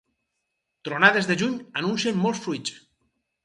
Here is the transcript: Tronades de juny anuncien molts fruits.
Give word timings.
Tronades 0.89 1.29
de 1.33 1.37
juny 1.43 1.61
anuncien 1.85 2.21
molts 2.25 2.43
fruits. 2.49 2.85